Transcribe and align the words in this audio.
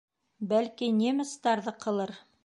Бәлки, 0.53 0.87
немецтарҙыҡылыр. 1.01 2.15